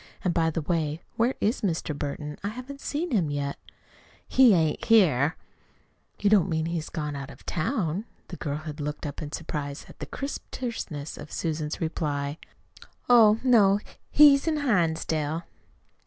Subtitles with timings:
[0.23, 1.95] "And, by the way, where is Mr.
[1.95, 2.35] Burton?
[2.43, 3.59] I haven't seen him yet."
[4.27, 5.37] "He ain't here."
[6.17, 9.31] "You don't mean he has gone out of town?" The girl had looked up in
[9.31, 12.39] surprise at the crisp terseness of Susan's reply.
[13.09, 13.79] "Oh, no,
[14.09, 15.43] he's in Hinsdale."